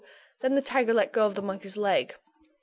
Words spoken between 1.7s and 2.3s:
leg.